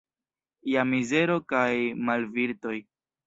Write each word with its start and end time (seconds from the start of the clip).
Ja 0.75 0.85
mizero 0.91 1.35
kaj 1.53 1.69
malvirtoj. 2.09 2.75